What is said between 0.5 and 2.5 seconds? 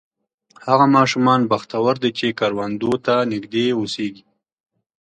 هغه ماشومان بختور دي چې